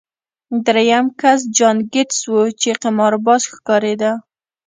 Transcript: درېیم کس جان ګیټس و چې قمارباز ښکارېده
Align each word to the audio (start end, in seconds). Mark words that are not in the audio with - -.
درېیم 0.65 1.05
کس 1.19 1.39
جان 1.55 1.77
ګیټس 1.93 2.19
و 2.31 2.33
چې 2.61 2.69
قمارباز 2.83 3.41
ښکارېده 3.51 4.11